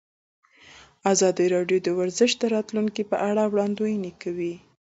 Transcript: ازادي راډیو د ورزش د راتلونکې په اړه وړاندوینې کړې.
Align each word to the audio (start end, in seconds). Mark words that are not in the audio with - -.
ازادي 1.13 1.45
راډیو 1.55 1.79
د 1.83 1.87
ورزش 1.99 2.31
د 2.37 2.43
راتلونکې 2.55 3.03
په 3.11 3.17
اړه 3.29 3.43
وړاندوینې 3.51 4.11
کړې. 4.21 4.53